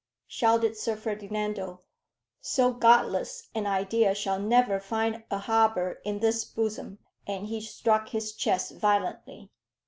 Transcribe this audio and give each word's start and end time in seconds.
shouted 0.25 0.75
Sir 0.75 0.95
Ferdinando; 0.95 1.81
"so 2.39 2.73
godless 2.73 3.49
an 3.53 3.67
idea 3.67 4.15
shall 4.15 4.39
never 4.39 4.79
find 4.79 5.23
a 5.29 5.37
harbour 5.37 5.99
in 6.03 6.17
this 6.21 6.43
bosom," 6.43 6.97
and 7.27 7.45
he 7.45 7.61
struck 7.61 8.09
his 8.09 8.33
chest 8.33 8.71
violently. 8.77 9.51